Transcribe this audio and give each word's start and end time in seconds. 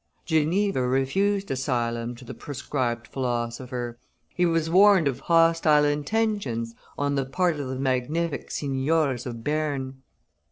Geneva 0.25 0.81
refused 0.87 1.51
asylum 1.51 2.15
to 2.15 2.25
the 2.25 2.33
proscribed 2.33 3.05
philosopher; 3.07 3.99
he 4.29 4.47
was 4.47 4.67
warned 4.67 5.07
of 5.07 5.19
hostile 5.19 5.85
intentions 5.85 6.73
on 6.97 7.13
the 7.13 7.23
part 7.23 7.59
of 7.59 7.67
the 7.67 7.75
magnific 7.77 8.49
signiors 8.51 9.27
of 9.27 9.43
Berne. 9.43 10.01